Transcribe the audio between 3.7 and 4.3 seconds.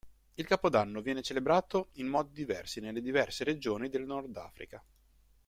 del